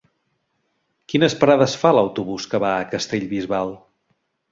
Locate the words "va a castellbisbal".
2.65-3.75